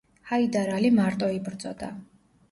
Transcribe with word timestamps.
ჰაიდარ 0.29 0.69
ალი 0.77 0.89
მარტო 0.99 1.29
იბრძოდა. 1.35 1.91